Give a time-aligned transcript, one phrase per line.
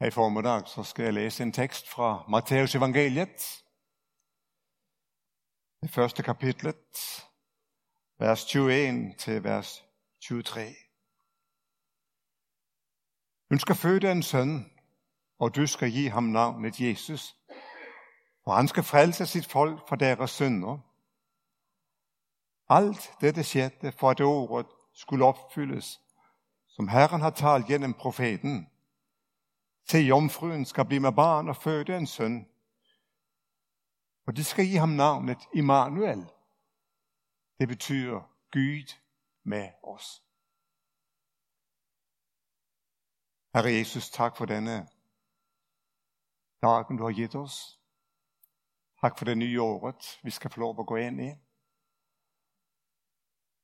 [0.00, 3.64] Her i formiddag så skal jeg læse en tekst fra Matteus evangeliet.
[5.82, 7.24] Det første kapitlet,
[8.18, 9.84] vers 21 til vers
[10.28, 10.74] 23.
[13.48, 14.70] Hun skal føde en søn,
[15.38, 17.36] og du skal give ham navnet Jesus,
[18.44, 20.78] og han skal frelse sit folk fra deres synder.
[22.68, 26.00] Alt dette skete for at ordet skulle opfyldes,
[26.68, 28.70] som Herren har talt gennem profeten.
[29.90, 32.48] Se, jomfruen skal blive med barn og føde en søn,
[34.26, 36.32] og de skal give ham navnet Immanuel.
[37.58, 38.20] Det betyder
[38.52, 38.88] Gud
[39.42, 40.22] med os.
[43.54, 44.88] Herre Jesus, tak for denne
[46.62, 47.80] dagen du har givet os.
[49.00, 51.30] Tak for det nye året, vi skal få lov at gå ind i.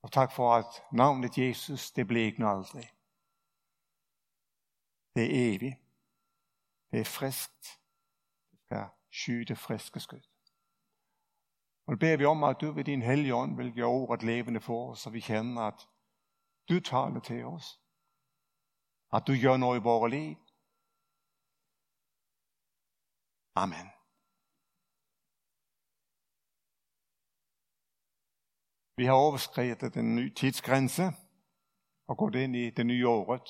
[0.02, 2.90] Og tak for, at navnet Jesus, det bliver ikke aldrig.
[5.14, 5.81] Det er evigt.
[6.92, 7.80] Det er friskt.
[8.50, 10.22] Det skal skyde friske skød.
[11.86, 14.90] Og beder vi om, at du ved din hellige ånd vil gøre ordet levende for
[14.90, 15.88] os, så vi kender, at
[16.68, 17.80] du taler til os.
[19.12, 20.36] At du gør noget i vores liv.
[23.54, 23.88] Amen.
[28.96, 31.02] Vi har overskrevet den nye tidsgrænse
[32.08, 33.46] og gået ind i det nye året.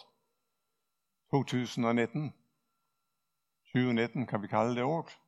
[1.31, 2.42] 2019.
[3.75, 5.19] 2019 kan vi kalde det året.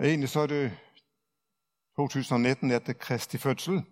[0.00, 0.78] Egentlig så er det
[1.96, 3.84] 2019 er Kristi fødsel.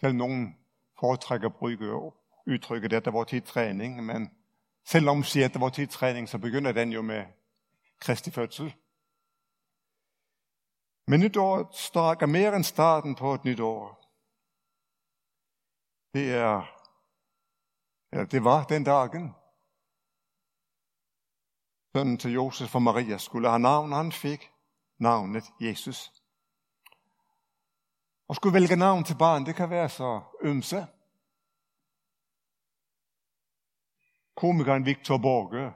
[0.00, 0.58] Selv nogen
[1.00, 2.12] foretrækker at bruge
[2.46, 4.30] udtrykket, at det var til træning, men
[4.84, 7.24] selvom man siger, at det var til træning, så begynder den jo med
[8.00, 8.74] Kristi fødsel.
[11.06, 13.98] Men nytår strækker mere end starten på et nyt år.
[16.14, 16.62] Det er,
[18.12, 19.34] ja, det var den dagen.
[21.96, 24.50] Sønnen til Josef og Maria skulle have navn, han fik
[24.98, 26.12] navnet Jesus.
[28.28, 30.86] Og skulle vælge navn til barn, det kan være så ømse.
[34.36, 35.72] Komikeren Victor Borge,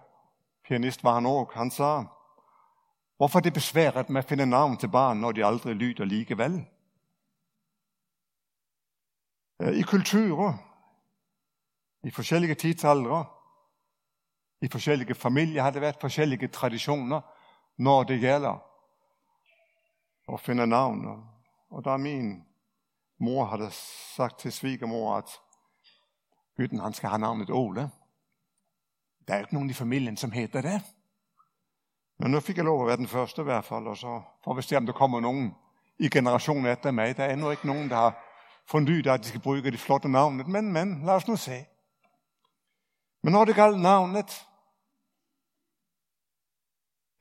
[0.64, 2.06] pianist var han også, han sagde,
[3.16, 6.66] Hvorfor er det besværet med at finde navn til barn, når de aldrig lyder likevel?
[9.60, 10.54] Eh, I kulturer,
[12.04, 13.41] i forskellige tidsalder,
[14.62, 17.20] i forskellige familier har det været forskellige traditioner,
[17.76, 18.62] når det gælder
[20.32, 21.06] at finde navn.
[21.70, 22.44] Og der min
[23.18, 23.70] mor havde
[24.16, 25.30] sagt til svigermor, at
[26.56, 27.90] hytten han skal have navnet Ole.
[29.28, 30.82] Der er ikke nogen i familien, som hedder det.
[32.18, 34.54] Men nu fik jeg lov at være den første i hvert fald, og så får
[34.54, 35.54] vi se, om der kommer nogen
[35.98, 37.16] i generationen efter mig.
[37.16, 38.24] Der er endnu ikke nogen, der har
[38.66, 40.48] fundet ud at de skal bruge det flotte navnet.
[40.48, 41.64] Men, men, lad os nu se.
[43.22, 44.46] Men når det galt navnet,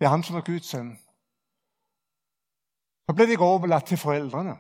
[0.01, 0.95] det er han som er Guds sønn.
[3.05, 4.55] Så ble det overlatt til foreldrene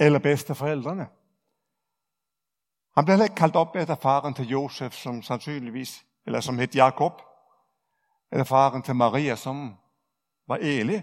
[0.00, 1.06] Eller besteforeldrene.
[2.96, 7.22] Han blev heller ikke kaldt op faren til Josef, som sannsynligvis, eller som het Jakob
[8.32, 9.76] eller faren til Maria, som
[10.46, 11.00] var Eli.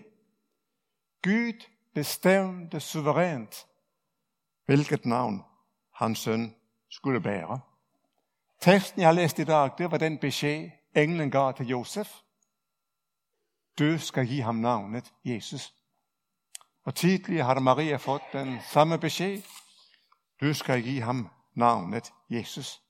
[1.24, 3.68] Gud bestemte suverent
[4.66, 5.44] hvilket navn
[5.94, 6.56] hans sønn
[6.90, 7.60] skulle bære.
[8.62, 12.27] Teksten, jeg har lest i dag, det var den besked, engelen gav til Josef.
[13.80, 15.74] Du skal give ham navnet Jesus.
[16.84, 19.42] Og tidligere har Maria fået den samme besked.
[20.42, 22.82] Du skal give ham navnet Jesus.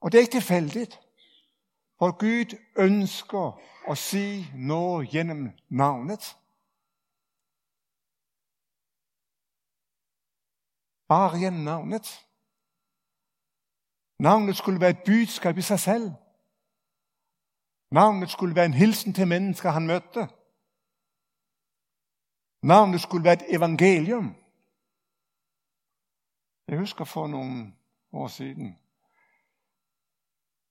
[0.00, 1.00] Og det er ikke tilfældigt.
[1.98, 6.36] For Gud ønsker at sige noget gennem navnet.
[11.08, 12.26] Bare gennem navnet.
[14.18, 16.12] Navnet skulle være et budskab i sig selv.
[17.94, 20.28] Navnet skulle være en hilsen til mennesker, han mødte.
[22.62, 24.36] Navnet skulle være et evangelium.
[26.68, 27.74] Jeg husker for nogle
[28.12, 28.78] år siden,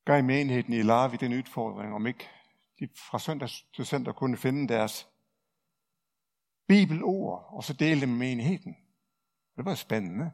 [0.05, 2.29] gav menigheden i Larvi den udfordring, om ikke
[2.79, 5.09] de fra søndag til søndag kunne finde deres
[6.67, 8.75] bibelord, og så dele dem med menigheden.
[9.55, 10.31] Det var spændende.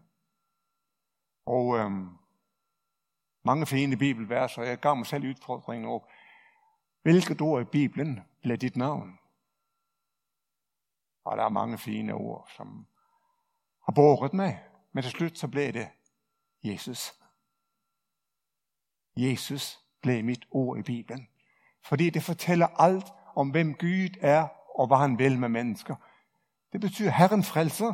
[1.45, 2.09] Og øhm,
[3.43, 6.03] mange fine bibelverser, og jeg gav mig selv udfordringen over,
[7.01, 9.19] hvilket ord i Bibelen bliver dit navn?
[11.23, 12.87] Og der er mange fine ord, som
[13.85, 14.53] har båret med,
[14.91, 15.89] men til slut så blev det
[16.63, 17.13] Jesus.
[19.15, 21.27] Jesus blev mit ord i Bibelen.
[21.83, 23.05] Fordi det fortæller alt
[23.35, 25.95] om, hvem Gud er, og hvad han vil med mennesker.
[26.71, 27.93] Det betyder Herren frelser.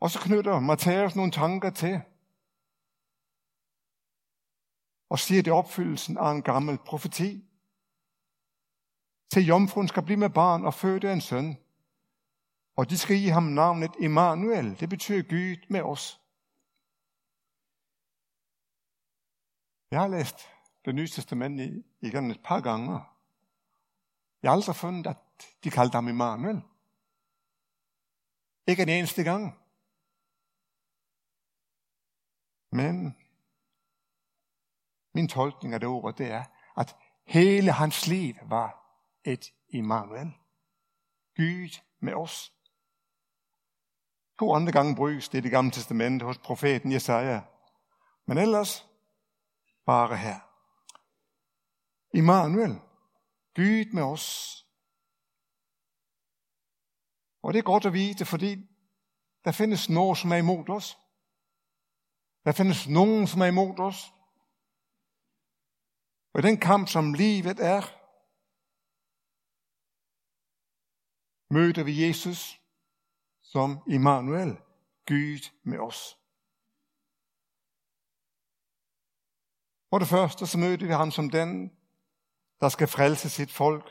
[0.00, 2.02] Og så knytter Matthæus nogle tanker til,
[5.08, 7.44] og siger det opfyldelsen af en gammel profeti.
[9.32, 11.56] Til jomfruen skal blive med barn og føde en søn,
[12.76, 14.80] og de skal give ham navnet Immanuel.
[14.80, 16.20] Det betyder Gud med os.
[19.90, 20.38] Jeg har læst
[20.84, 23.00] det nye testament igen et par gange.
[24.42, 25.16] Jeg har aldrig fundet, at
[25.64, 26.62] de kaldte ham Immanuel.
[28.66, 29.58] Ikke en eneste gang.
[32.70, 33.16] Men
[35.16, 36.44] min tolkning af det ord, det er,
[36.76, 36.96] at
[37.26, 38.68] hele hans liv var
[39.24, 40.32] et Immanuel.
[41.36, 42.52] Gud med os.
[44.38, 47.42] To andre gange bruges det i det gamle testamente hos profeten Jesaja.
[48.26, 48.88] Men ellers
[49.86, 50.40] bare her.
[52.16, 52.80] Immanuel,
[53.54, 54.66] Gud med os.
[57.42, 58.68] Og det er godt at vide, fordi
[59.44, 60.98] der findes nogen, som er imod os.
[62.44, 64.12] Der findes nogen, som er imod os.
[66.36, 67.82] Og den kamp, som livet er,
[71.54, 72.60] møder vi Jesus
[73.42, 74.56] som Immanuel,
[75.06, 76.18] Gud med os.
[79.90, 81.72] For det første så møder vi ham som den,
[82.60, 83.86] der skal frelse sit folk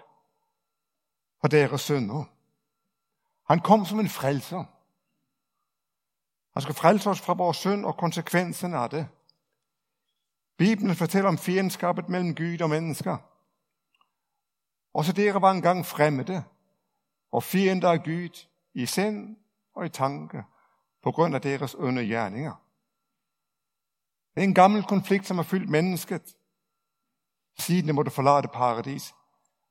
[1.41, 2.23] fra deres synder.
[3.53, 4.63] Han kom som en frelser.
[6.53, 9.07] Han skal frelse os fra vores synd og konsekvenserne af det.
[10.57, 13.17] Bibelen fortæller om fjendskabet mellem Gud og mennesker.
[14.93, 16.43] Også dere var engang fremmede
[17.31, 19.37] og fiender af Gud i sind
[19.73, 20.43] og i tanke
[21.03, 22.65] på grund af deres onde gerninger.
[24.35, 26.35] Det er en gammel konflikt, som har fyldt mennesket,
[27.59, 29.13] siden det måtte forlade paradis.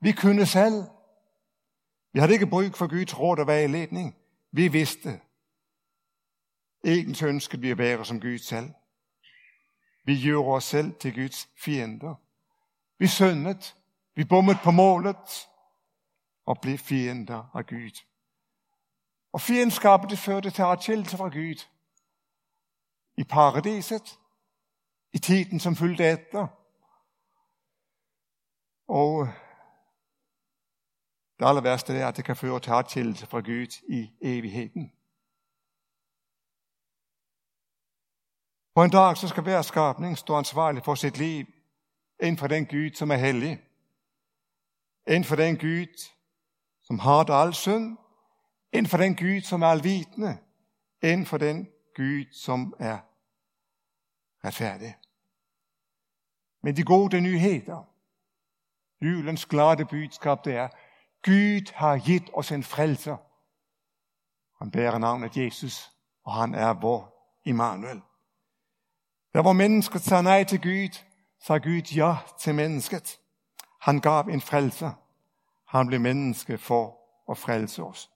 [0.01, 0.85] Vi kunne selv.
[2.13, 4.17] Vi havde ikke brug for Guds råd og vejledning.
[4.53, 5.21] Vi vidste.
[6.85, 8.71] Egentlig ønskede vi at være som Gud selv.
[10.05, 12.15] Vi gjorde os selv til Guds fiender.
[12.99, 13.77] Vi syndet.
[14.15, 15.49] Vi bommede på målet
[16.47, 18.05] og blev fiender af Gud.
[19.33, 21.65] Og fjendskabet det førte til atskillelse fra Gud.
[23.17, 24.19] I paradiset,
[25.13, 26.47] i tiden som fulgte efter.
[28.89, 29.29] Og
[31.39, 34.93] det aller værste er, at det kan føre til atskillelse fra Gud i evigheden.
[38.75, 41.47] På en dag så skal hver skabning stå ansvarlig for sit liv
[42.21, 43.61] inden for den Gud, som er hellig.
[45.07, 46.11] Inden for den Gud,
[46.83, 47.99] som har det al synd.
[48.73, 50.39] Inden for den Gud, som er alvitende.
[51.03, 52.99] Inden for den Gud, som er
[54.45, 54.97] retfærdig.
[56.63, 57.85] Men de gode nyheder,
[59.01, 60.69] julens glade budskab, det er,
[61.23, 63.17] Gud har givet os en frelser.
[64.59, 65.93] Han bærer navnet Jesus,
[66.25, 68.03] og han er vor Immanuel.
[69.35, 70.99] Der hvor mennesket sagde nej til Gud,
[71.41, 73.21] sagde Gud ja til mennesket.
[73.81, 74.91] Han gav en frelse.
[75.67, 76.99] Han blev menneske for
[77.31, 78.11] at frelse os.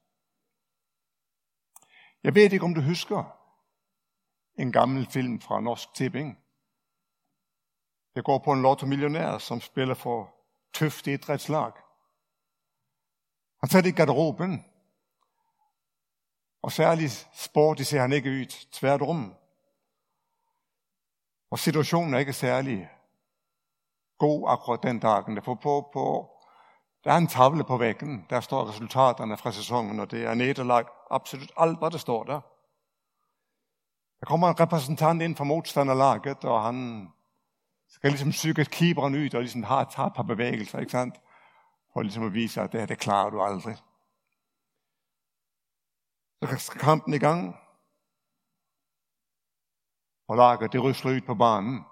[2.23, 3.25] Jeg ved ikke, om du husker
[4.59, 6.39] en gammel film fra Norsk Tipping.
[8.15, 10.35] Det går på en lotto-millionær, som spiller for
[10.73, 11.73] tøft idrætslag.
[13.61, 14.65] Han sætter i garderoben,
[16.63, 18.47] og særligt sport, ser han ikke ud.
[18.73, 19.35] Tværtom.
[21.51, 22.91] Og situationen er ikke særlig
[24.19, 25.37] god akkurat den dagen.
[25.37, 25.55] Der, på,
[25.93, 26.31] på,
[27.05, 30.85] der er en tavle på væggen, der står resultaterne fra sæsonen, og det er nederlag
[31.11, 32.41] absolut alt, hvad der står der.
[34.21, 37.09] Der kommer en repræsentant ind fra modstanderlaget, og han
[37.89, 41.21] skal ligesom psykisk keeperen ud, og ligesom har et par bevægelser, ikke sandt?
[41.93, 43.77] For ligesom at vise, at det her, det klarer du aldrig.
[46.43, 47.57] Så skal kampen i gang
[50.29, 51.85] og lager det rysler ud på banen.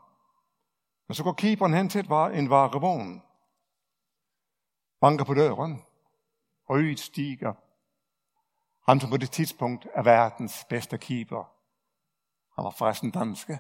[1.08, 3.22] Men så går keeperen hen til en varevogn,
[5.00, 5.82] banker på døren,
[6.68, 7.52] og ud stiger
[8.88, 11.52] han, som på det tidspunkt er verdens bedste keeper.
[12.56, 13.58] Han var forresten danske.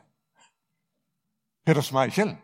[1.66, 2.36] Peter Schmeichel.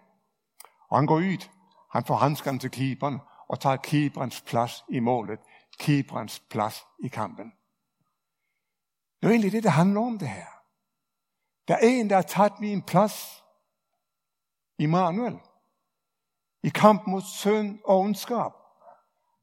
[0.88, 1.48] Og han går ud,
[1.92, 5.40] han får handskerne til keeperen, og tager keeperens plads i målet,
[5.78, 7.52] keeperens plads i kampen.
[9.20, 10.62] Det er egentlig det, det handler om det her.
[11.69, 13.45] Der er en, der har taget min plads.
[14.78, 15.40] Immanuel.
[16.62, 18.52] I kamp mod synd og ondskab.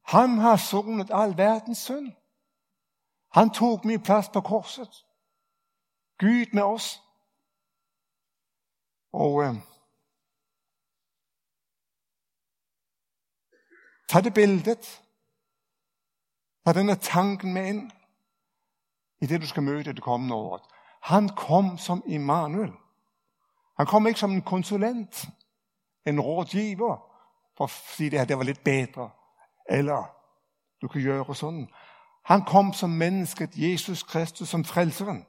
[0.06, 2.12] Han har sonet al verdens synd.
[3.32, 5.06] Han tog min plads på korset.
[6.18, 7.02] Gud med os.
[9.12, 9.56] Og øh,
[14.10, 15.02] tag det billedet.
[16.66, 17.92] Tag denne tanken med ind
[19.22, 20.62] i det, du skal møde det kommende året.
[21.10, 22.72] Han kom som Immanuel.
[23.78, 25.26] Han kom ikke som en konsulent.
[26.06, 26.98] en rådgiver,
[27.58, 29.10] for at sige det her, det var lidt bedre.
[29.70, 30.16] Eller,
[30.82, 31.70] du kan gøre sådan.
[32.26, 35.26] Han kom som mennesket Jesus Kristus, som frelseren.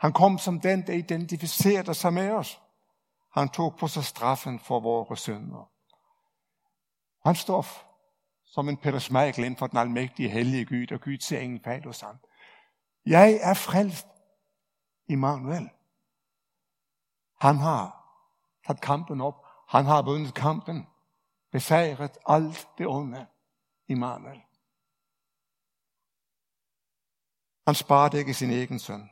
[0.00, 2.60] Han kom som den, der identificerede sig med os.
[3.32, 5.70] Han tog på sig straffen for vores synder.
[7.24, 7.66] Han står
[8.44, 11.84] som en Peter Schmeichel inden for den almægtige hellige Gud, og Gud ser ingen fejl
[11.84, 12.16] hos ham.
[13.06, 14.06] Jeg er frelst,
[15.08, 15.70] Immanuel.
[17.40, 18.04] Han har
[18.66, 19.46] taget kampen op.
[19.68, 20.86] Han har vundet kampen.
[21.50, 23.26] Besejret alt det onde.
[23.88, 24.42] Immanuel.
[27.66, 29.10] Han sparede ikke sin egen søn.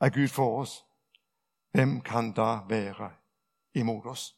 [0.00, 0.86] Er Gud for os?
[1.70, 3.12] Hvem kan da være
[3.74, 4.36] imod os?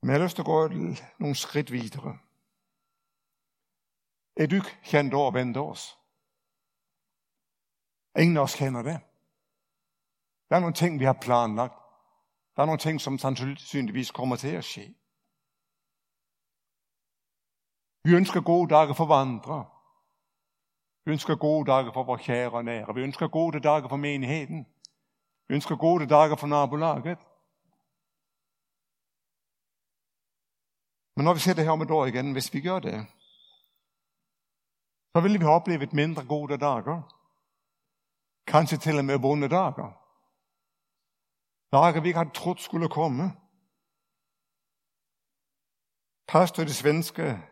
[0.00, 0.68] Men jeg har lyst til gå
[1.18, 2.18] nogle skridt videre.
[4.36, 5.56] Er du kendt over vendt
[8.14, 8.22] os?
[8.22, 9.00] Ingen af os kender det.
[10.48, 11.74] Der er nogle ting, vi har planlagt.
[12.56, 14.94] Der er nogle ting, som sandsynligvis kommer til at ske.
[18.04, 19.66] Vi ønsker gode dage for vandre.
[21.04, 22.94] Vi ønsker gode dage for vores kære og nære.
[22.94, 24.66] Vi ønsker gode dage for menigheden.
[25.48, 27.18] Vi ønsker gode dage for nabolaget.
[31.16, 33.06] Men når vi ser det her om et år igen, hvis vi gør det,
[35.12, 37.21] så vil vi have oplevet mindre gode dager.
[38.46, 39.98] Kanskje til og med vonde dager.
[41.72, 43.32] Dager vi ikke hadde trodd skulle komme.
[46.28, 47.42] Pastor i det svenske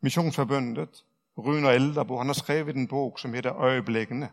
[0.00, 1.04] misjonsforbundet,
[1.38, 4.32] Rune Elderbo, han har skrevet en bok som heter 'Øyeblikkene'.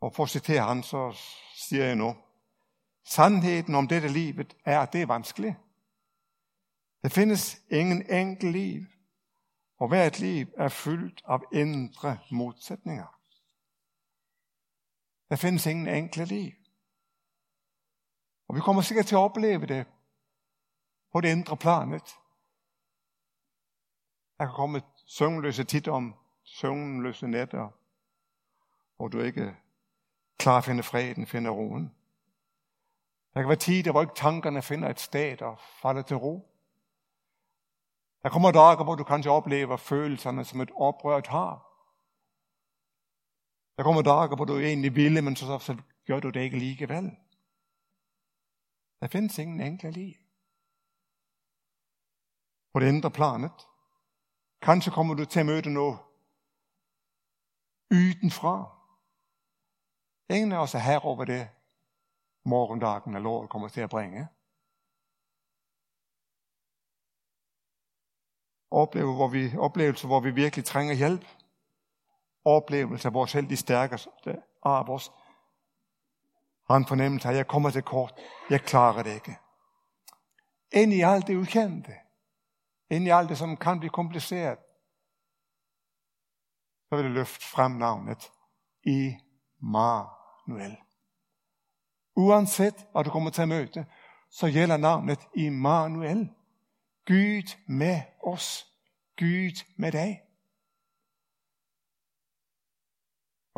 [0.00, 1.12] Og for å sitere han, så
[1.54, 2.14] sier jeg nu,
[3.04, 5.56] Sannheten om dette livet er, at det er vanskelig.
[7.02, 8.86] Det finnes ingen enkel liv,
[9.78, 13.17] og hvert liv er fyldt av indre motsetninger.
[15.28, 16.52] Der findes ingen enkle liv.
[18.48, 19.86] Og vi kommer sikkert til at opleve det
[21.12, 22.14] på det indre planet.
[24.38, 27.68] Der kan komme søvnløse tit om søvnløse nætter,
[28.96, 29.56] hvor du ikke
[30.38, 31.94] klar finde freden, finder roen.
[33.34, 36.54] Der kan være tider, hvor ikke tankerne finder et sted og falder til ro.
[38.22, 41.67] Der kommer dage, hvor du kanskje oplever følelserne som et oprørt hav.
[43.78, 47.16] Der kommer dager, hvor du egentlig ville, men så, så gør du det ikke alligevel.
[49.00, 50.14] Der findes ingen enkle liv.
[52.72, 53.56] På det indre planet.
[54.62, 55.98] Kanskje kommer du til at møde noget
[57.90, 58.54] udenfra.
[60.34, 61.48] Ingen af os er her over det,
[62.44, 64.28] morgendagen eller året kommer til at bringe.
[68.70, 71.37] Opleve, hvor vi, oplevelse, hvor vi virkelig trænger hjælp.
[72.48, 75.12] Oplevelser, hvor selv de stærkeste af vores
[76.68, 78.14] har en fornemmelse af, at jeg kommer til kort.
[78.50, 79.38] Jeg klarer det ikke.
[80.72, 81.92] Ind i alt det ukendte.
[82.90, 84.58] Ind i alt det, som kan blive kompliceret.
[86.88, 88.32] Så vil det løfte frem navnet
[88.82, 90.76] Immanuel.
[92.16, 93.86] Uanset hvad du kommer til at møde,
[94.30, 96.30] så gælder navnet Immanuel.
[97.06, 98.66] Gud med os.
[99.18, 100.27] Gud med dig.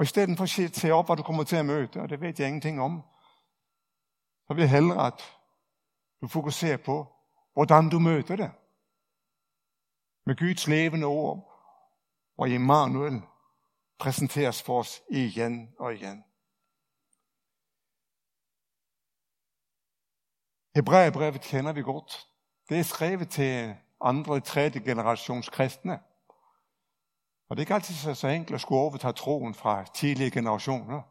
[0.00, 2.20] Og i stedet for at se op, hvad du kommer til at møde, og det
[2.20, 3.02] ved jeg ingenting om,
[4.46, 5.22] så vil jeg hellere, at
[6.20, 7.06] du fokuserer på,
[7.52, 8.50] hvordan du møder det.
[10.26, 11.38] Med Guds levende ord,
[12.38, 13.22] og Emmanuel
[13.98, 16.24] præsenteres for os igen og igen.
[20.74, 22.28] Hebræerbrevet kender vi godt.
[22.68, 26.00] Det er skrevet til andre og tredje generations kristne.
[27.50, 31.02] Og det er ikke altid så, så enkelt at skulle overtage troen fra tidlige generationer,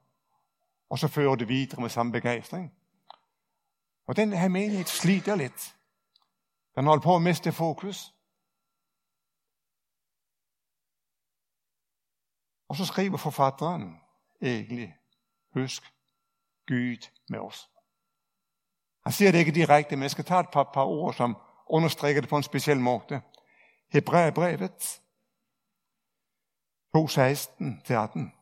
[0.89, 2.73] og så føre det videre med samme begejstring.
[4.07, 5.75] Og den her menighed sliter lidt.
[6.75, 8.13] Den holder på at miste fokus.
[12.69, 14.01] Og så skriver forfatteren
[14.41, 14.95] egentlig,
[15.53, 15.83] husk
[16.67, 17.69] Gud med os.
[19.03, 21.37] Han siger det ikke direkte, men jeg skal tage et par, par ord, som
[21.69, 23.21] understreger det på en speciel måde.
[23.91, 25.01] Hebræerbrevet
[26.93, 28.35] 2, 16-18.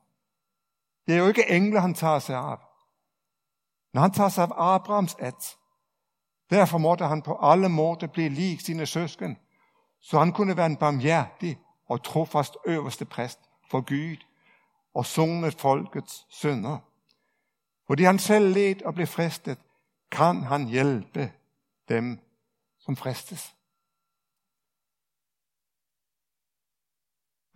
[1.07, 2.57] Det er jo ikke engler, han tager sig af.
[3.93, 5.57] Men han tager sig af Abrahams at.
[6.49, 9.37] Derfor måtte han på alle måder blive lig sine søsken,
[9.99, 13.39] så han kunne være en barmhjertig og trofast øverste præst
[13.71, 14.17] for Gud
[14.93, 16.77] og sunget folkets synder.
[17.87, 19.57] Fordi han selv led og blev fristet,
[20.11, 21.31] kan han hjælpe
[21.89, 22.19] dem,
[22.79, 23.56] som fristes.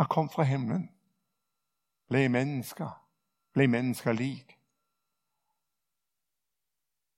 [0.02, 0.92] Han kom fra himlen,
[2.08, 3.08] blev mennesker,
[3.54, 4.58] blev mennesker lig.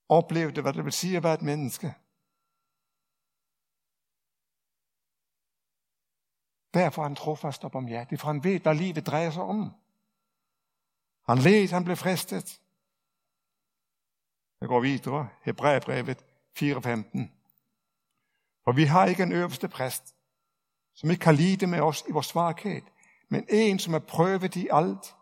[0.09, 1.95] oplevede, hvad det vil sige at være et menneske.
[6.73, 9.71] Derfor er han trofast og barmhjertig, for han ved, hvad livet drejer sig om.
[11.29, 12.61] Han led, han blev fristet.
[14.61, 15.29] Jeg går videre.
[15.41, 16.23] Hebræerbrevet 4.15.
[18.63, 20.15] For vi har ikke en øverste præst,
[20.95, 22.81] som ikke kan lide med os i vores svaghed,
[23.29, 25.15] men en, som er prøvet i alt,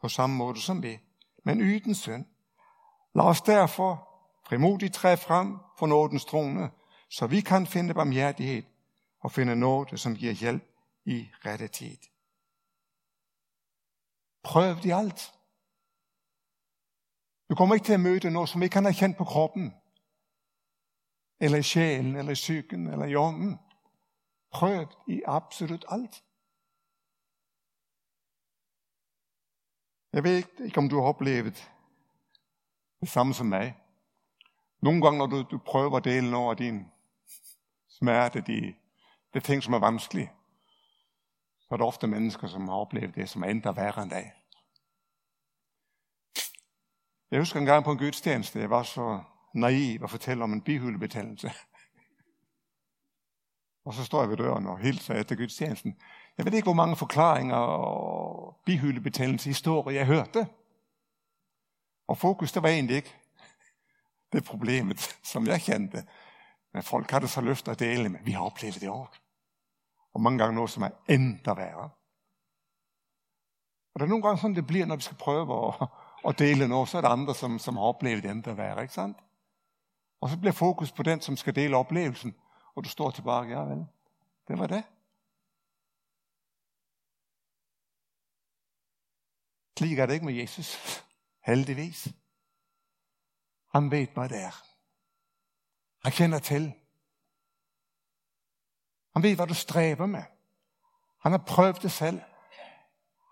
[0.00, 0.98] på samme måde som vi,
[1.44, 2.24] men uden synd.
[3.14, 4.08] Lad os derfor
[4.48, 6.70] frimodigt træde frem for nådens trone,
[7.10, 8.62] så vi kan finde barmhjertighed
[9.20, 10.64] og finde noget, som giver hjælp
[11.04, 11.96] i rette tid.
[14.42, 15.32] Prøv det alt.
[17.50, 19.74] Du kommer ikke til at møde noget, som ikke kan have kendt på kroppen,
[21.40, 23.58] eller i sjælen, eller i psyken, eller i ånden.
[24.56, 26.24] Prøv i absolut alt.
[30.12, 31.72] Jeg ved ikke, om du har oplevet
[33.00, 33.76] det samme som mig.
[34.80, 36.86] Nogle gange, når du, du prøver at dele noget af din
[37.88, 38.74] smerte, de,
[39.34, 40.32] det ting, som er vanskelige,
[41.60, 44.32] så er der ofte mennesker, som har oplevet det, som er endda værre end dig.
[47.30, 49.22] Jeg husker en gang på en gudstjeneste, jeg var så
[49.54, 51.50] naiv at fortælle om en bihulebetændelse.
[53.86, 55.96] Og så står jeg ved døren og hilser efter gudstjenesten.
[56.38, 60.46] Jeg ved ikke, hvor mange forklaringer og bihulebetændelse historier jeg hørte.
[62.08, 63.14] Og fokus, det var egentlig ikke
[64.32, 66.06] det problemet, som jeg kendte.
[66.72, 68.20] Men folk havde så lyst at dele med.
[68.24, 69.20] Vi har oplevet det også.
[70.14, 71.90] Og mange gange noget, som er endda værre.
[73.94, 75.88] Og det er nogle gange sådan, det bliver, når vi skal prøve at,
[76.28, 78.94] at dele noget, så er der andre, som, som har oplevet det endda værre, ikke
[78.94, 79.18] sandt?
[80.20, 82.34] Og så bliver fokus på den, som skal dele oplevelsen,
[82.76, 83.86] og du står tilbage, ja vel,
[84.48, 84.84] det var det.
[89.78, 90.76] Slik er det ikke med Jesus.
[91.46, 92.08] Heldigvis.
[93.74, 94.64] Han ved, hvad det er.
[96.04, 96.72] Han kender til.
[99.12, 100.22] Han ved, hvad du stræber med.
[101.20, 102.20] Han har prøvet det selv.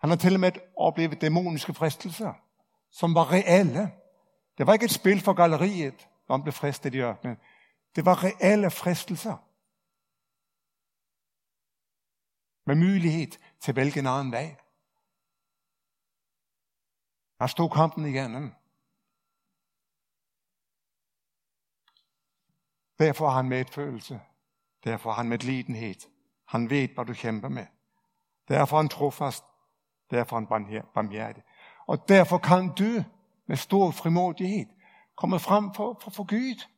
[0.01, 2.33] Han har til og med oplevet dæmoniske fristelser,
[2.91, 3.93] som var reelle.
[4.59, 7.37] Det var ikke et spil for galleriet, når han blev fristet i ørkenen.
[7.97, 9.37] Det var reelle fristelser.
[12.67, 13.31] Med mulighed
[13.61, 14.57] til at vælge en anden vej.
[17.39, 18.53] Der stod kampen igennem.
[22.99, 24.21] Derfor har han medfølelse.
[24.85, 25.95] Derfor har han medlidenhed.
[26.45, 27.67] Han ved, hvad du kæmper med.
[28.49, 29.45] Derfor er han trofast.
[30.11, 31.43] Derfor er han barmhjertig.
[31.87, 33.05] Og derfor kan du
[33.47, 34.67] med stor frimodighed
[35.17, 36.74] komme frem for, for, for Gud.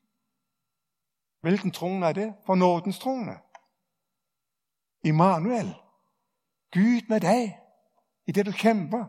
[1.46, 2.34] Hvilken trone er det?
[2.46, 3.38] For nådens trone.
[5.04, 5.74] Immanuel.
[6.72, 7.58] Gud med dig
[8.26, 9.04] i det du kæmper.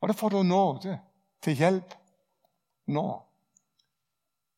[0.00, 1.00] Og der får du nåde
[1.42, 1.94] til hjælp
[2.86, 3.32] når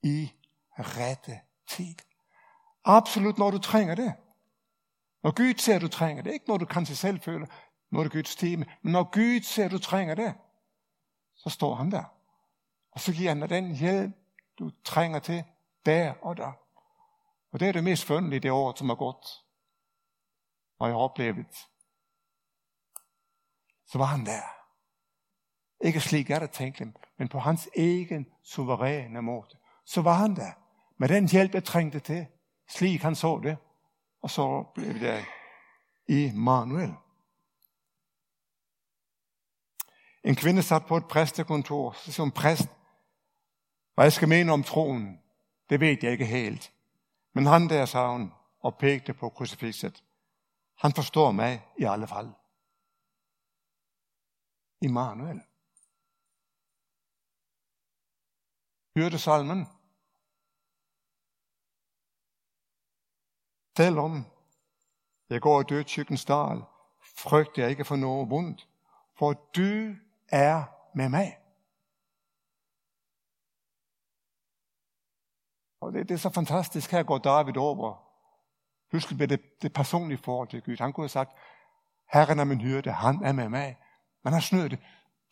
[0.03, 0.33] i
[0.79, 1.95] rette tid.
[2.85, 4.15] Absolut, når du trænger det.
[5.23, 6.33] Når Gud ser, at du trænger det.
[6.33, 7.47] Ikke når du kan sig selv føle,
[7.91, 8.67] når det er Guds time.
[8.83, 10.35] Men når Gud ser, at du trænger det,
[11.35, 12.05] så står han der.
[12.91, 14.17] Og så giver han dig den hjælp,
[14.59, 15.45] du trænger til,
[15.87, 16.53] der og der.
[17.53, 19.27] Og det er det mest fundelige det år, som er gået.
[20.79, 21.57] Og jeg har oplevet.
[23.87, 24.43] Så var han der.
[25.87, 29.59] Ikke slik er det tænkeligt, men på hans egen suveræne måde.
[29.85, 30.53] Så var han der.
[30.97, 32.27] Med den hjælp, jeg trængte til.
[32.69, 33.59] Slik han så det.
[34.23, 35.25] Og så blev det
[36.35, 36.95] Manuel.
[40.25, 42.69] En kvinde satte på et præstekontor, så siger hun, præst,
[43.95, 45.21] hvad jeg skal mene om troen,
[45.71, 46.73] det ved jeg ikke helt.
[47.33, 50.05] Men han der, sagde hun, og pegte på krucifixet,
[50.79, 52.29] han forstår mig i alle fald.
[54.81, 55.41] Immanuel.
[58.97, 59.67] Hørte salmen?
[63.77, 64.25] Selvom
[65.31, 66.63] jeg går i dødtykkens dal,
[67.17, 68.69] frygter jeg ikke for noget vundt,
[69.19, 69.95] for du
[70.29, 71.39] er med mig.
[75.87, 78.03] Og det, det er så fantastisk, her går David over.
[78.93, 80.77] Husk det, det personlige forhold til Gud.
[80.79, 81.31] Han kunne have sagt,
[82.13, 83.79] Herren er min hyrde, han er med mig.
[84.25, 84.79] Men han snød det.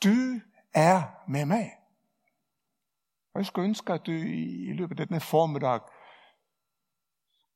[0.05, 0.41] Du
[0.75, 1.73] er med mig.
[3.35, 5.81] Og jeg skulle ønske, at du i, i løbet af denne formiddag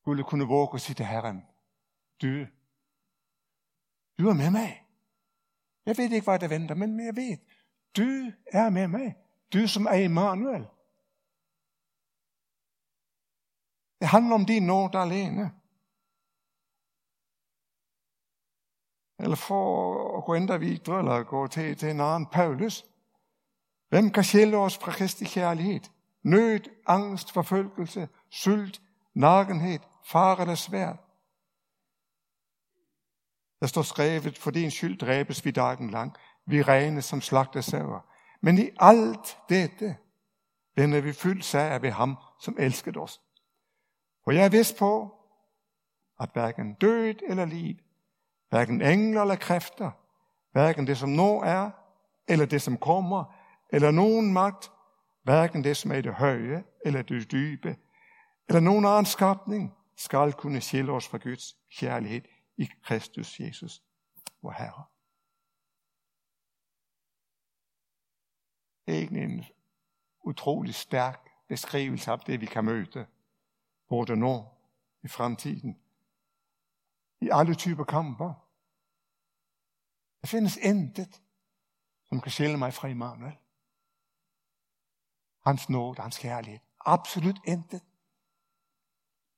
[0.01, 1.43] skulle kunne våge at sige til Herren,
[2.23, 2.47] du,
[4.19, 4.85] du er med mig.
[5.87, 7.37] Jeg ved ikke, hvad der venter, men jeg ved,
[7.97, 9.17] du er med mig.
[9.53, 10.67] Du som er Immanuel.
[14.01, 15.53] Det handler om din nåd alene.
[19.19, 22.87] Eller for at gå endda videre, eller gå til, til en anden Paulus.
[23.89, 25.81] Hvem kan skille os fra Kristi kærlighed?
[26.23, 28.83] Nød, angst, forfølgelse, sult,
[29.15, 30.93] nagenhed, fare eller svær.
[33.61, 36.13] Der står skrevet, for din skyld dræbes vi dagen lang.
[36.47, 38.01] Vi regnes som slagtesaver.
[38.41, 39.97] Men i alt dette
[40.77, 43.21] vender vi fyldt sag ved ham, som elskede os.
[44.29, 45.15] For jeg er vist på,
[46.21, 47.77] at hverken død eller liv,
[48.49, 49.91] hverken engler eller kræfter,
[50.53, 51.71] hverken det som nå er,
[52.29, 53.25] eller det som kommer,
[53.73, 54.71] eller nogen magt,
[55.23, 57.77] hverken det som er det høje, eller det dybe,
[58.49, 62.23] eller nogen anden skabning, skal kunne skille os fra Guds kærlighed
[62.57, 63.83] i Kristus Jesus,
[64.43, 64.85] vor Herre.
[68.87, 69.45] Det er ikke en
[70.25, 73.07] utrolig stærk beskrivelse af det, vi kan møde,
[73.89, 74.59] både når
[75.05, 75.79] i fremtiden,
[77.21, 78.35] i alle typer kamper.
[80.21, 81.23] Der findes intet,
[82.09, 83.37] som kan skille mig fra Immanuel.
[85.47, 86.61] Hans nåde, hans kærlighed.
[86.81, 87.83] Absolut intet.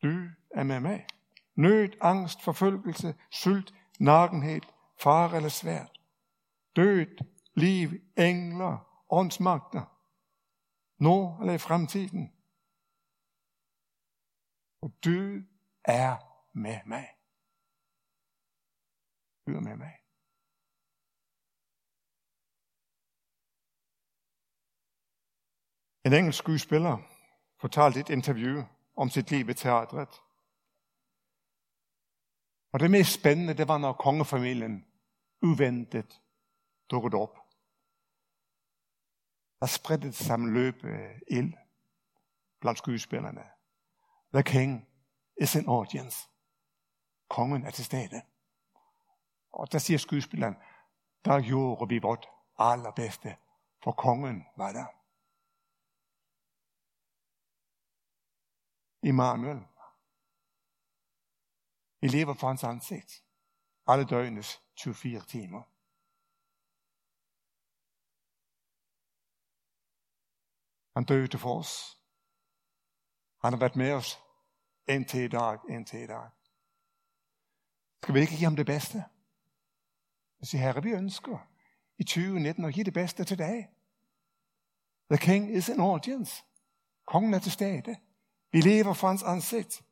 [0.03, 1.07] Du er med mig.
[1.55, 4.61] Nød, angst, forfølgelse, sult, nakenhed,
[4.99, 6.01] far eller svært.
[6.77, 9.97] Død, liv, engler, åndsmagter.
[10.99, 12.33] Nå eller i fremtiden.
[14.83, 15.19] Og du
[15.85, 16.11] er
[16.55, 17.07] med mig.
[19.47, 19.95] Du er med mig.
[26.05, 26.97] En engelsk skuespiller
[27.61, 28.63] fortalte et interview
[28.97, 30.13] om sit liv i teatret.
[32.73, 34.87] Og det mest spændende, det var, når kongefamilien
[35.43, 36.23] uventet
[36.91, 37.35] dukkede op.
[39.61, 41.53] Der spredte det samme løb øh, ild
[42.61, 43.60] blandt skuespillerne.
[44.35, 44.89] The king
[45.37, 46.29] is in audience.
[47.29, 48.23] Kongen er til stede.
[49.53, 50.57] Og der siger skuespilleren,
[51.25, 53.37] der gjorde vi vort allerbedste,
[53.83, 54.87] for kongen var der.
[59.03, 59.67] Immanuel.
[62.01, 63.25] Vi lever for hans ansigt.
[63.87, 65.63] Alle døgnets 24 timer.
[70.95, 72.00] Han døde for os.
[73.43, 74.21] Han har været med os
[74.89, 76.29] indtil i dag, indtil i dag.
[78.03, 79.05] Skal vi ikke give ham det bedste?
[80.41, 81.39] Jeg siger, Herre, vi ønsker
[81.99, 83.71] i 2019 at give det bedste til dig.
[85.11, 86.45] The king is in audience.
[87.07, 87.97] Kongen er til stede.
[88.53, 89.85] Vi lever for hans ansigt.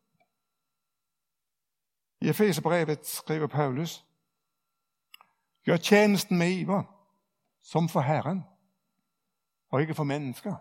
[2.20, 4.04] I Efeserbrevet skriver Paulus,
[5.64, 6.82] Gør tjenesten med iver,
[7.62, 8.44] som for Herren,
[9.68, 10.54] og ikke for mennesker.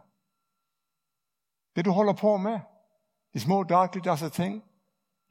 [1.76, 2.60] Det du holder på med,
[3.38, 4.64] de små dagligdagse ting,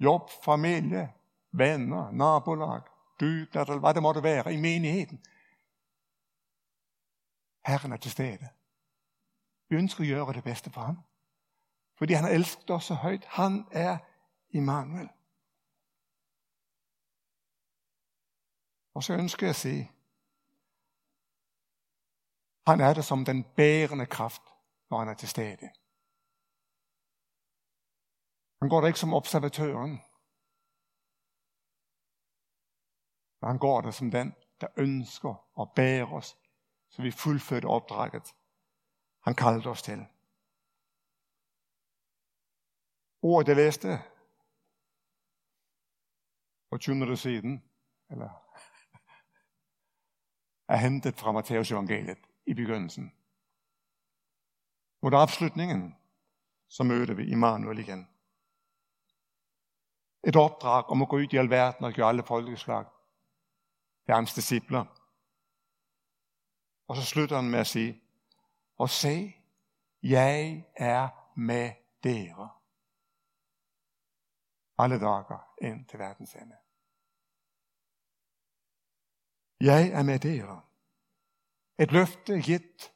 [0.00, 1.12] jobb, familie,
[1.52, 2.82] venner, nabolag,
[3.20, 5.24] dugnad, eller hvad det måtte være i menigheden.
[7.66, 8.48] Herren er til stede.
[9.68, 10.98] Vi ønsker at gøre det bedste for ham.
[11.98, 13.24] Fordi han har elsket os så højt.
[13.24, 13.98] Han er
[14.50, 15.08] Immanuel.
[18.94, 19.90] Og så ønsker jeg at sige,
[22.66, 24.42] han er der som den bærende kraft,
[24.90, 25.70] når han er til stede.
[28.60, 29.90] Han går der ikke som observatøren.
[33.40, 36.38] Men han går der som den, der ønsker at bære os,
[36.88, 38.34] så vi fuldførte opdraget.
[39.22, 40.06] Han kaldte os til.
[43.22, 43.88] Ordet jeg læste
[46.68, 47.64] for 20 minutter siden,
[48.10, 48.28] eller
[50.72, 53.12] er hentet fra Matteus evangeliet i begyndelsen.
[55.02, 55.96] Mod afslutningen,
[56.68, 58.15] så møder vi Immanuel igen.
[60.24, 62.84] Et opdrag om at gå ud i alverden og gøre alle folkeslag
[64.06, 64.84] Det er hans discipler.
[66.88, 68.02] Og så slutter han med at sige,
[68.76, 69.36] og se,
[70.02, 71.72] jeg er med
[72.04, 72.50] dere
[74.78, 76.56] alle dager ind til verdens ende.
[79.60, 80.62] Jeg er med dere.
[81.78, 82.92] Et løfte givet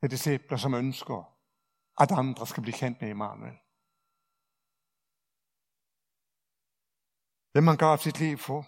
[0.00, 1.38] til discipler, som ønsker,
[2.00, 3.58] at andre skal blive kendt med Immanuel.
[7.56, 8.60] Det man gav sit liv for.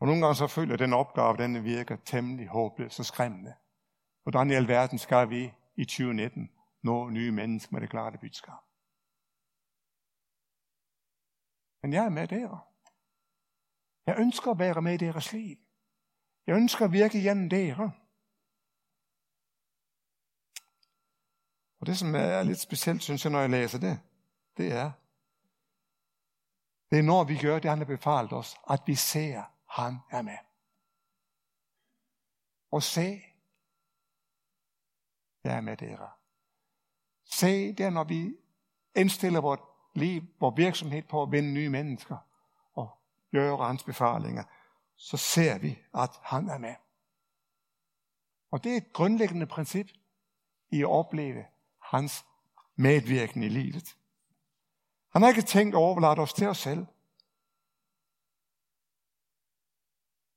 [0.00, 3.54] Og nogle gange så føler den opgave, den virker temmelig håbløs og skræmmende.
[4.22, 6.50] Hvordan i alverden skal vi i 2019
[6.82, 8.62] nå nye mennesker med det klare budskab.
[11.82, 12.70] Men jeg er med der.
[14.06, 15.56] Jeg ønsker at være med i deres liv.
[16.46, 17.92] Jeg ønsker at virke gennem dere.
[21.80, 24.00] Og det, som er lidt specielt, synes jeg, når jeg læser det,
[24.56, 24.92] det er,
[26.90, 30.22] det er når vi gør det, han har befalt os, at vi ser, han er
[30.22, 30.38] med.
[32.74, 33.22] og se,
[35.44, 36.10] jeg er med dere.
[37.24, 38.36] Se det, når vi
[38.96, 39.60] indstiller vores
[39.94, 42.16] liv, vores virksomhed på at vinde nye mennesker
[42.74, 42.98] og
[43.32, 44.44] gøre hans befalinger,
[44.96, 46.74] så ser vi, at han er med.
[48.50, 49.86] Og det er et grundlæggende princip
[50.70, 51.44] i at opleve
[51.82, 52.24] hans
[52.76, 53.96] medvirken i livet.
[55.14, 56.86] Han har ikke tænkt at overlade os til os selv.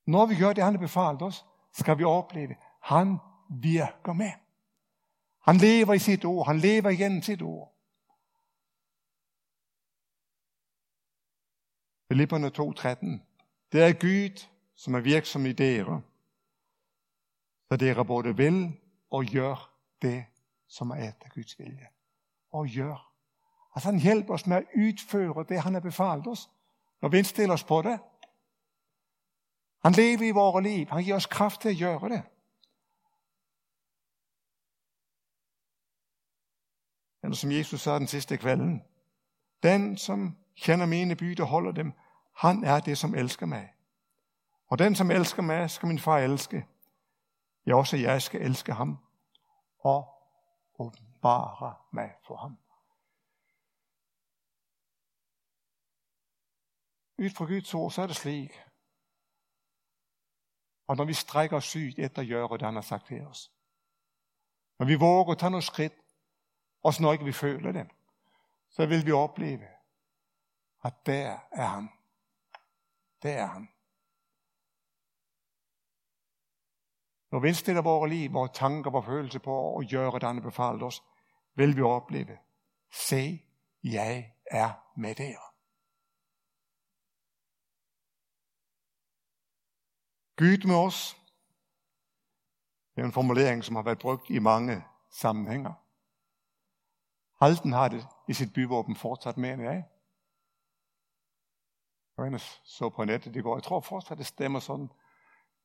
[0.05, 3.17] Når vi gør det, han har befalt os, skal vi opleve, at han
[3.49, 4.31] virker med.
[5.41, 6.45] Han lever i sit ord.
[6.45, 7.73] Han lever igen sit ord.
[12.07, 13.19] Filipperne 2.13.
[13.71, 16.01] Det er Gud, som er virksom i dere,
[17.67, 20.25] så dere både vil og gør det,
[20.67, 21.87] som er efter Guds vilje.
[22.51, 23.16] Og gør.
[23.77, 26.49] At han hjælper os med at udføre det, han har befalt os,
[27.01, 27.99] når vi indstiller os på det.
[29.83, 30.87] Han lever i vores liv.
[30.87, 32.23] Han giver os kraft til at gøre det.
[37.23, 38.83] Eller som Jesus sagde den sidste kvällen.
[39.63, 41.93] Den, som kender mine byd og holder dem,
[42.35, 43.73] han er det, som elsker mig.
[44.67, 46.65] Og den, som elsker mig, skal min far elske.
[47.65, 48.97] Ja, også jeg skal elske ham
[49.79, 50.07] og
[50.79, 52.57] åbenbare mig for ham.
[57.19, 58.51] Ud fra Guds ord, så er det slik.
[60.88, 63.51] Og når vi strækker os ud efter at gøre det, han har sagt til os.
[64.80, 65.93] Når vi våger at tage nogle skridt,
[66.84, 67.89] også når ikke vi føler dem,
[68.69, 69.67] så vil vi opleve,
[70.84, 71.89] at der er han.
[73.21, 73.69] Der er han.
[77.32, 80.41] Når vi indstiller vores liv, vores tanker, vores følelser på at gøre det, han har
[80.41, 81.03] befalt os,
[81.56, 82.38] vil vi opleve,
[82.91, 83.45] se,
[83.84, 85.36] jeg er med dig.
[90.38, 91.17] Gud med os.
[92.95, 95.73] Det er en formulering, som har været brugt i mange sammenhænger.
[97.45, 99.84] Halten har det i sit byvåben fortsat med end jeg.
[102.17, 103.56] Jeg så på nettet i går.
[103.56, 104.89] Jeg tror fortsat, det stemmer sådan.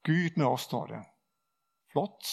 [0.04, 1.02] Gud med os, står der.
[1.92, 2.24] Flot.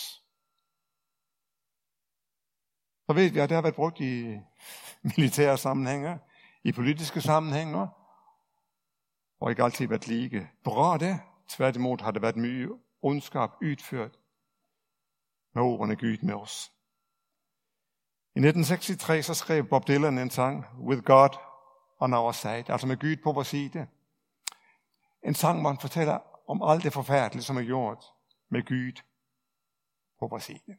[3.06, 4.40] Så ved vi, at det har været brugt i
[5.04, 6.18] militære sammenhænger,
[6.64, 7.88] i politiske sammenhænger,
[9.40, 11.20] og ikke altid været lige bra det.
[11.50, 12.70] Tværtimod har det været mye
[13.02, 14.20] ondskab udført
[15.54, 16.72] med ordene Gud med os.
[18.36, 21.30] I 1963 så skrev Bob Dylan en sang, With God
[22.00, 23.88] on our side, altså med Gud på vores side.
[25.24, 28.06] En sang, hvor han fortæller om alt det forfærdelige, som er gjort
[28.50, 29.02] med Gud
[30.20, 30.78] på vores side.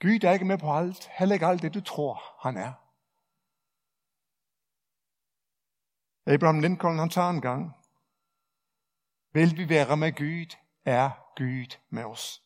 [0.00, 2.72] Gud er ikke med på alt, heller ikke alt det, du tror, han er.
[6.26, 7.72] Abraham Lincoln, han tager en gang.
[9.32, 12.42] Vil vi være med Gud, er Gud med os.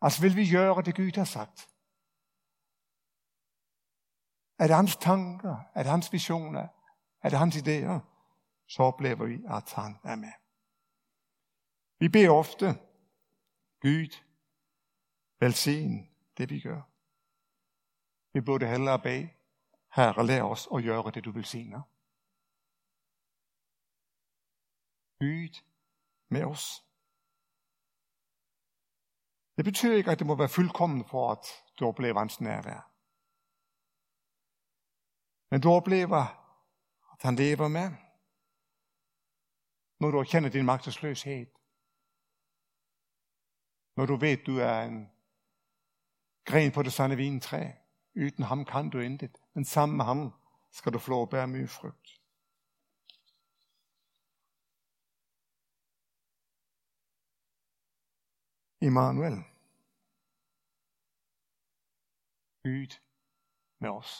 [0.00, 1.68] Altså vil vi gøre det, Gud har sagt.
[4.58, 5.56] Er det hans tanker?
[5.74, 6.68] Er det hans visioner?
[7.22, 8.00] Er det hans idéer?
[8.68, 10.32] Så oplever vi, at han er med.
[11.98, 12.66] Vi beder ofte,
[13.80, 14.22] Gud,
[15.40, 16.82] velsign det vi gør.
[18.32, 19.28] Vi burde hellere bede,
[19.96, 21.76] Herre, lær os at gøre det, du vil sige.
[25.20, 25.56] Byt
[26.34, 26.64] med os.
[29.56, 32.80] Det betyder ikke, at det må være fuldkommen for, at du oplever hans nærvær.
[35.50, 36.22] Men du oplever,
[37.12, 37.88] at han lever med.
[40.00, 41.46] Når du kender din magtesløshed.
[43.96, 44.98] Når du ved, du er en
[46.48, 47.62] gren på det sande vintræ.
[48.16, 49.34] Uden ham kan du intet.
[49.54, 50.32] Men sammen med ham
[50.70, 52.06] skal du få lov at bære mye frugt.
[58.80, 59.36] Immanuel.
[62.64, 62.92] Gud
[63.80, 64.10] med os.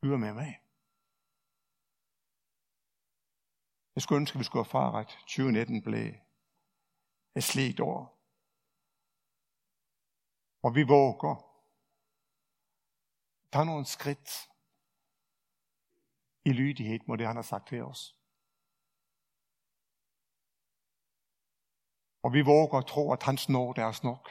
[0.00, 0.52] Gud er med mig.
[3.94, 6.14] Jeg skulle ønske, at vi skulle erfare, at 2019 blev
[7.36, 8.17] et sligt år.
[10.62, 11.48] Og vi våger
[13.52, 14.28] tage nogle skridt
[16.44, 18.14] i lydighed mod det, han har sagt til os.
[22.22, 24.30] Og vi våger at tro, at hans nåde er os nok.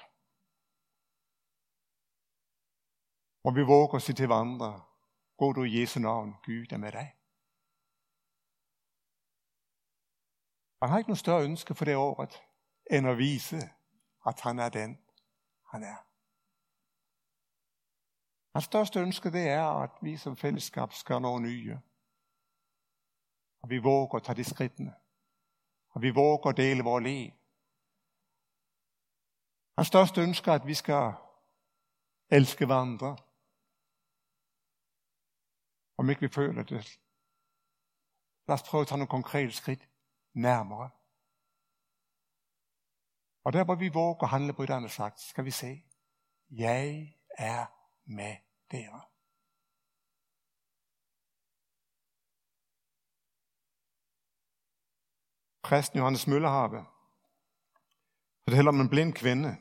[3.44, 4.86] Og vi våger at sige til hverandre,
[5.38, 7.14] gå du i Jesu navn, Gud er med dig.
[10.82, 12.44] Han har ikke noget større ønske for det året,
[12.92, 13.58] end at vise,
[14.26, 14.98] at han er den,
[15.72, 16.07] han er.
[18.58, 21.80] Hans største ønske det er, at vi som fællesskab skal nå nye.
[23.64, 24.96] At vi våger at tage de skridtene.
[25.96, 27.32] At vi våger at dele vores liv.
[29.78, 31.14] Hans største ønske er, at vi skal
[32.30, 33.18] elske hverandre.
[35.98, 37.00] Om ikke vi føler det.
[38.48, 39.90] Lad os prøve at tage nogle konkrete skridt
[40.34, 40.90] nærmere.
[43.44, 45.84] Og der hvor vi våger at handle på et andet sagt, skal vi se,
[46.50, 47.66] jeg er
[48.06, 49.10] med der.
[55.64, 56.86] Præsten Johannes Møllerhabe
[58.44, 59.58] fortæller om en blind kvinde,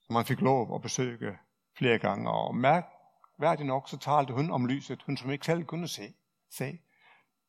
[0.00, 1.38] som han fik lov at besøge
[1.78, 2.30] flere gange.
[2.30, 6.14] Og mærkværdigt nok, så talte hun om lyset, hun som ikke selv kunne se.
[6.50, 6.80] se.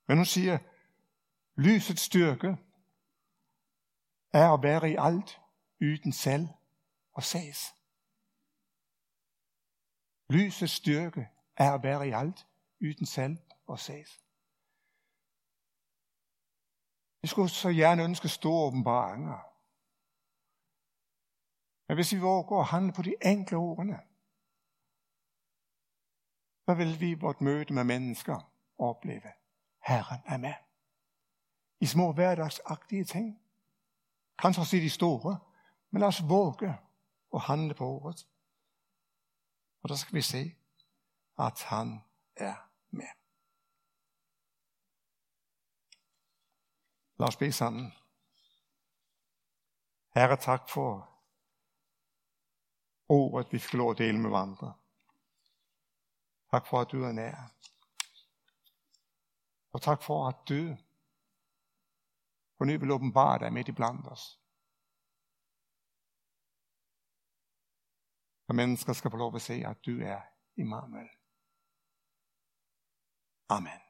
[0.08, 0.58] Men hun siger,
[1.56, 2.58] lysets styrke
[4.34, 5.42] er at være i alt,
[5.82, 6.48] uden selv
[7.14, 7.79] og ses.
[10.30, 12.48] Lysets styrke er at være i alt,
[12.82, 13.38] uden selv
[13.68, 14.22] og ses.
[17.22, 19.40] Vi skulle så gerne ønske store åbenbaringer.
[21.88, 24.00] Men hvis vi våger at handle på de enkle ordene,
[26.66, 29.32] så vil vi i vort møde med mennesker opleve,
[29.88, 30.54] Herren er med.
[31.80, 33.42] I små hverdagsagtige ting.
[34.40, 35.40] Kanskje også i de store,
[35.92, 36.78] men lad os våge
[37.32, 38.28] og handle på ordet.
[39.82, 40.56] Og der skal vi se,
[41.40, 42.02] at han
[42.36, 42.56] er
[42.90, 43.08] med.
[47.20, 47.94] Lad os bede sammen.
[50.16, 51.10] Herre, tak for
[53.08, 54.74] ordet, vi fik lov at dele med andre.
[56.52, 57.54] Tak for, at du er nær.
[59.72, 60.78] Og tak for, at du
[62.58, 64.40] på ny vil åbenbare dig midt i blandt os.
[68.50, 70.22] Og mennesker skal få lov at se, at du er
[70.58, 71.10] Immanuel.
[73.50, 73.89] Amen.